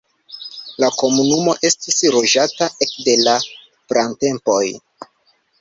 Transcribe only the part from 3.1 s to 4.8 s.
la pratempoj.